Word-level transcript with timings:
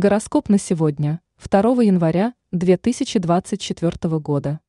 Гороскоп 0.00 0.48
на 0.48 0.58
сегодня, 0.58 1.20
2 1.44 1.82
января 1.82 2.34
2024 2.52 4.20
года. 4.20 4.60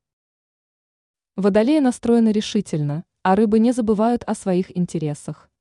Водолеи 1.35 1.77
настроены 1.77 2.29
решительно, 2.29 3.03
а 3.21 3.35
рыбы 3.35 3.59
не 3.59 3.71
забывают 3.71 4.23
о 4.23 4.33
своих 4.33 4.75
интересах. 4.75 5.51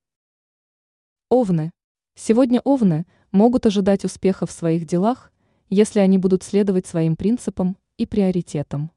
Овны. 1.28 1.70
Сегодня 2.14 2.62
овны 2.64 3.04
могут 3.30 3.66
ожидать 3.66 4.06
успеха 4.06 4.46
в 4.46 4.52
своих 4.52 4.86
делах, 4.86 5.34
если 5.68 6.00
они 6.00 6.16
будут 6.16 6.44
следовать 6.44 6.86
своим 6.86 7.14
принципам 7.14 7.76
и 7.98 8.06
приоритетам. 8.06 8.90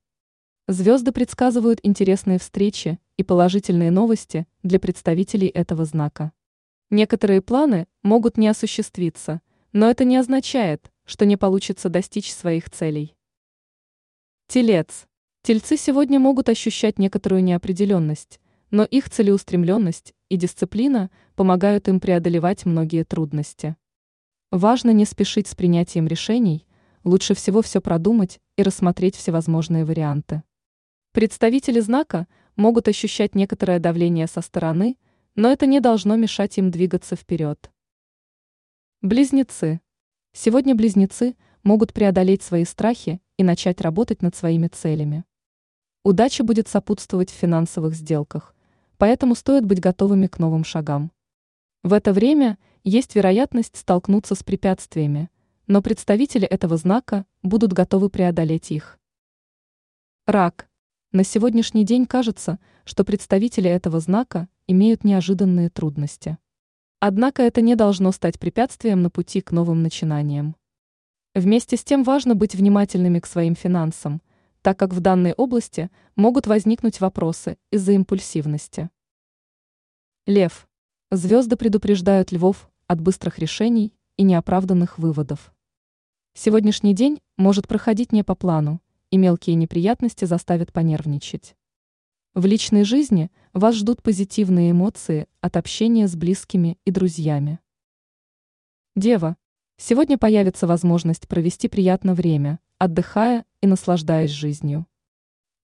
Звезды 0.70 1.12
предсказывают 1.12 1.82
интересные 1.84 2.40
встречи 2.40 2.98
и 3.18 3.24
положительные 3.24 3.92
новости 3.92 4.48
для 4.64 4.80
представителей 4.80 5.48
этого 5.48 5.84
знака. 5.84 6.32
Некоторые 6.90 7.42
планы 7.42 7.90
могут 8.04 8.38
не 8.38 8.48
осуществиться– 8.48 9.42
но 9.74 9.90
это 9.90 10.04
не 10.04 10.18
означает, 10.18 10.92
что 11.06 11.26
не 11.26 11.38
получится 11.38 11.90
достичь 11.90 12.34
своих 12.34 12.70
целей. 12.70 13.16
Телец. 14.48 15.08
Тельцы 15.44 15.78
сегодня 15.78 16.20
могут 16.20 16.50
ощущать 16.50 17.00
некоторую 17.00 17.44
неопределенность, 17.44 18.40
но 18.70 18.84
их 18.84 19.10
целеустремленность 19.10 20.14
и 20.30 20.38
дисциплина 20.38 21.10
помогают 21.36 21.88
им 21.88 22.00
преодолевать 22.00 22.66
многие 22.66 23.04
трудности. 23.04 23.76
Важно 24.52 24.92
не 24.92 25.06
спешить 25.06 25.48
с 25.48 25.56
принятием 25.56 26.08
решений, 26.08 26.68
лучше 27.04 27.34
всего 27.34 27.62
все 27.62 27.82
продумать 27.82 28.40
и 28.58 28.64
рассмотреть 28.64 29.16
всевозможные 29.16 29.86
варианты. 29.86 30.44
Представители 31.14 31.80
знака 31.80 32.28
могут 32.56 32.88
ощущать 32.88 33.34
некоторое 33.34 33.80
давление 33.80 34.28
со 34.28 34.42
стороны, 34.42 34.98
но 35.36 35.50
это 35.50 35.66
не 35.66 35.80
должно 35.80 36.16
мешать 36.18 36.58
им 36.58 36.70
двигаться 36.70 37.16
вперед. 37.16 37.71
Близнецы. 39.04 39.82
Сегодня 40.32 40.76
близнецы 40.76 41.36
могут 41.64 41.92
преодолеть 41.92 42.44
свои 42.44 42.66
страхи 42.66 43.20
и 43.36 43.44
начать 43.44 43.82
работать 43.82 44.22
над 44.22 44.36
своими 44.36 44.68
целями. 44.68 45.26
Удача 46.04 46.44
будет 46.44 46.68
сопутствовать 46.68 47.32
в 47.32 47.34
финансовых 47.34 47.96
сделках, 47.96 48.56
поэтому 49.00 49.34
стоит 49.34 49.66
быть 49.66 49.80
готовыми 49.80 50.28
к 50.28 50.38
новым 50.38 50.64
шагам. 50.64 51.12
В 51.82 51.94
это 51.94 52.14
время 52.14 52.60
есть 52.84 53.16
вероятность 53.16 53.76
столкнуться 53.76 54.36
с 54.36 54.44
препятствиями, 54.44 55.32
но 55.66 55.82
представители 55.82 56.46
этого 56.46 56.78
знака 56.78 57.26
будут 57.42 57.74
готовы 57.74 58.12
преодолеть 58.12 58.70
их. 58.70 59.00
Рак. 60.28 60.70
На 61.12 61.24
сегодняшний 61.24 61.86
день 61.86 62.06
кажется, 62.06 62.60
что 62.86 63.04
представители 63.04 63.68
этого 63.68 64.00
знака 64.00 64.48
имеют 64.68 65.04
неожиданные 65.04 65.72
трудности. 65.72 66.38
Однако 67.04 67.42
это 67.42 67.62
не 67.62 67.74
должно 67.74 68.12
стать 68.12 68.38
препятствием 68.38 69.02
на 69.02 69.10
пути 69.10 69.42
к 69.42 69.52
новым 69.52 69.82
начинаниям. 69.82 70.56
Вместе 71.34 71.76
с 71.76 71.84
тем 71.84 72.04
важно 72.04 72.36
быть 72.36 72.54
внимательными 72.54 73.20
к 73.20 73.26
своим 73.26 73.56
финансам, 73.56 74.22
так 74.62 74.78
как 74.78 74.94
в 74.94 75.00
данной 75.00 75.34
области 75.34 75.90
могут 76.16 76.46
возникнуть 76.46 77.00
вопросы 77.00 77.58
из-за 77.72 77.94
импульсивности. 77.94 78.92
Лев. 80.28 80.70
Звезды 81.10 81.56
предупреждают 81.56 82.32
львов 82.32 82.70
от 82.86 83.02
быстрых 83.02 83.40
решений 83.40 83.96
и 84.18 84.22
неоправданных 84.22 85.00
выводов. 85.00 85.52
Сегодняшний 86.36 86.94
день 86.94 87.20
может 87.36 87.68
проходить 87.68 88.12
не 88.12 88.24
по 88.24 88.36
плану, 88.36 88.80
и 89.10 89.18
мелкие 89.18 89.56
неприятности 89.56 90.26
заставят 90.26 90.72
понервничать. 90.72 91.56
В 92.36 92.46
личной 92.46 92.84
жизни 92.84 93.32
вас 93.54 93.76
ждут 93.76 94.02
позитивные 94.02 94.72
эмоции 94.72 95.28
от 95.42 95.58
общения 95.58 96.08
с 96.08 96.16
близкими 96.16 96.78
и 96.86 96.92
друзьями. 96.92 97.60
Дева. 98.96 99.36
Сегодня 99.78 100.18
появится 100.18 100.68
возможность 100.68 101.28
провести 101.28 101.68
приятное 101.68 102.14
время, 102.14 102.60
отдыхая 102.78 103.46
и 103.62 103.68
наслаждаясь 103.68 104.30
жизнью. 104.30 104.86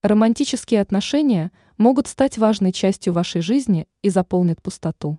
Романтические 0.02 0.80
отношения 0.80 1.50
могут 1.76 2.08
стать 2.08 2.36
важной 2.36 2.72
частью 2.72 3.12
вашей 3.12 3.40
жизни 3.40 3.88
и 4.02 4.10
заполнят 4.10 4.60
пустоту. 4.60 5.18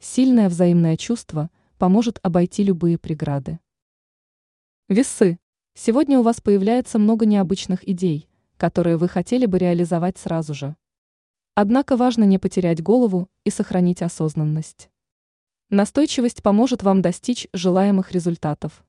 Сильное 0.00 0.48
взаимное 0.48 0.96
чувство 0.96 1.50
поможет 1.78 2.18
обойти 2.22 2.64
любые 2.64 2.98
преграды. 2.98 3.60
Весы. 4.88 5.38
Сегодня 5.74 6.18
у 6.18 6.22
вас 6.22 6.40
появляется 6.40 6.98
много 6.98 7.24
необычных 7.24 7.88
идей, 7.88 8.28
которые 8.56 8.96
вы 8.96 9.08
хотели 9.08 9.46
бы 9.46 9.58
реализовать 9.58 10.18
сразу 10.18 10.54
же. 10.54 10.76
Однако 11.60 11.96
важно 11.96 12.22
не 12.22 12.38
потерять 12.38 12.80
голову 12.80 13.28
и 13.42 13.50
сохранить 13.50 14.00
осознанность. 14.00 14.90
Настойчивость 15.70 16.40
поможет 16.40 16.84
вам 16.84 17.02
достичь 17.02 17.48
желаемых 17.52 18.12
результатов. 18.12 18.86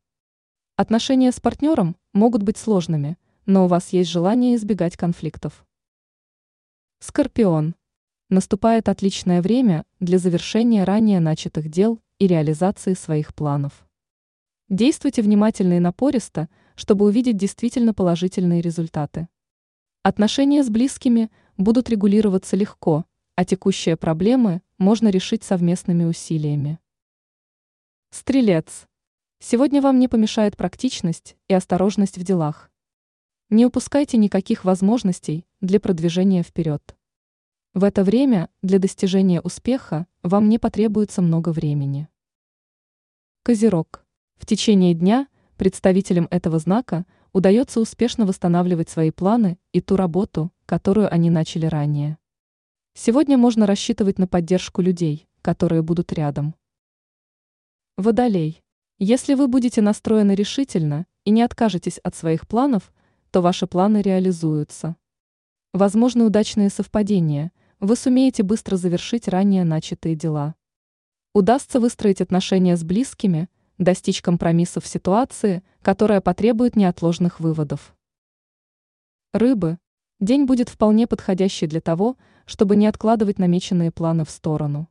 Отношения 0.75 1.31
с 1.31 1.40
партнером 1.40 1.96
могут 2.13 2.44
быть 2.44 2.59
сложными, 2.59 3.18
но 3.47 3.66
у 3.66 3.68
вас 3.68 3.90
есть 3.90 4.12
желание 4.12 4.56
избегать 4.56 4.97
конфликтов. 4.97 5.66
Скорпион. 7.00 7.74
Наступает 8.30 8.88
отличное 8.88 9.41
время 9.41 9.84
для 10.00 10.19
завершения 10.19 10.84
ранее 10.84 11.19
начатых 11.19 11.69
дел 11.69 12.00
и 12.19 12.28
реализации 12.28 12.94
своих 12.94 13.34
планов. 13.34 13.90
Действуйте 14.68 15.24
внимательно 15.24 15.78
и 15.78 15.80
напористо, 15.80 16.50
чтобы 16.75 17.06
увидеть 17.06 17.36
действительно 17.36 17.96
положительные 17.96 18.62
результаты. 18.62 19.28
Отношения 20.03 20.63
с 20.63 20.69
близкими 20.69 21.31
будут 21.59 21.90
регулироваться 21.90 22.56
легко, 22.56 23.06
а 23.36 23.44
текущие 23.44 23.97
проблемы 23.97 24.62
можно 24.78 25.09
решить 25.09 25.44
совместными 25.44 26.06
усилиями. 26.06 26.80
Стрелец. 28.12 28.88
Сегодня 29.40 29.81
вам 29.81 30.00
не 30.00 30.08
помешает 30.08 30.56
практичность 30.56 31.36
и 31.50 31.53
осторожность 31.53 32.18
в 32.18 32.24
делах. 32.24 32.72
Не 33.50 33.66
упускайте 33.66 34.16
никаких 34.16 34.64
возможностей 34.64 35.46
для 35.59 35.81
продвижения 35.81 36.44
вперед. 36.44 36.96
В 37.74 37.84
это 37.84 38.06
время 38.06 38.50
для 38.62 38.80
достижения 38.80 39.42
успеха 39.42 40.08
вам 40.24 40.48
не 40.48 40.59
потребуется 40.59 41.22
много 41.22 41.50
времени. 41.50 42.08
Козерог. 43.44 44.06
В 44.38 44.46
течение 44.46 44.94
дня 44.94 45.28
представителям 45.58 46.30
этого 46.31 46.58
знака– 46.58 47.06
удается 47.34 47.80
успешно 47.80 48.26
восстанавливать 48.26 48.90
свои 48.90 49.12
планы 49.12 49.58
и 49.72 49.82
ту 49.82 49.96
работу, 49.96 50.52
которую 50.66 51.12
они 51.14 51.30
начали 51.30 51.66
ранее. 51.66 52.18
Сегодня 52.94 53.38
можно 53.38 53.66
рассчитывать 53.66 54.20
на 54.20 54.28
поддержку 54.28 54.82
людей, 54.82 55.28
которые 55.42 55.82
будут 55.82 56.12
рядом. 56.14 56.56
Водолей. 57.98 58.64
Если 58.98 59.34
вы 59.34 59.48
будете 59.48 59.82
настроены 59.82 60.34
решительно 60.34 61.06
и 61.24 61.32
не 61.32 61.42
откажетесь 61.42 62.00
от 62.00 62.16
своих 62.16 62.48
планов, 62.48 62.92
то 63.32 63.42
ваши 63.42 63.68
планы 63.68 64.02
реализуются. 64.02 64.96
Возможны 65.74 66.26
удачные 66.26 66.70
совпадения, 66.70 67.52
вы 67.80 67.96
сумеете 67.96 68.44
быстро 68.44 68.76
завершить 68.76 69.28
ранее 69.28 69.64
начатые 69.64 70.16
дела. 70.16 70.56
Удастся 71.34 71.80
выстроить 71.80 72.22
отношения 72.22 72.76
с 72.76 72.84
близкими– 72.84 73.50
достичь 73.80 74.22
компромисса 74.22 74.82
в 74.82 74.86
ситуации, 74.86 75.64
которая 75.82 76.22
потребует 76.22 76.76
неотложных 76.76 77.40
выводов. 77.40 77.96
Рыбы. 79.34 79.80
День 80.20 80.46
будет 80.46 80.68
вполне 80.68 81.08
подходящий 81.08 81.66
для 81.66 81.80
того, 81.80 82.18
чтобы 82.46 82.76
не 82.76 82.88
откладывать 82.88 83.40
намеченные 83.40 83.90
планы 83.90 84.26
в 84.26 84.30
сторону. 84.30 84.90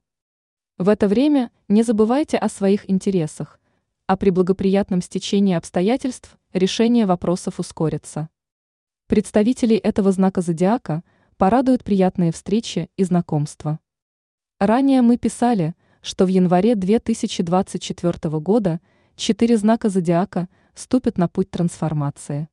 В 0.79 0.89
это 0.89 1.07
время 1.07 1.51
не 1.69 1.83
забывайте 1.83 2.39
о 2.39 2.49
своих 2.49 2.89
интересах, 2.91 3.61
а 4.07 4.17
при 4.17 4.31
благоприятном 4.31 5.03
стечении 5.03 5.55
обстоятельств 5.55 6.39
решение 6.55 7.05
вопросов 7.05 7.61
ускорится. 7.61 8.31
Представителей 9.07 9.77
этого 9.77 10.13
знака 10.13 10.41
зодиака 10.41 11.05
порадуют 11.37 11.85
приятные 11.85 12.33
встречи 12.33 12.89
и 12.97 13.05
знакомства. 13.05 13.81
Ранее 14.59 15.03
мы 15.03 15.19
писали– 15.19 15.75
что 16.03 16.25
в 16.25 16.29
январе 16.29 16.75
2024 16.75 18.39
года 18.41 18.81
четыре 19.17 19.57
знака 19.57 19.89
зодиака 19.89 20.49
ступят 20.75 21.19
на 21.19 21.29
путь 21.29 21.51
трансформации. 21.51 22.49